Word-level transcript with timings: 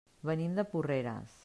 Venim 0.29 0.55
de 0.61 0.67
Porreres. 0.73 1.39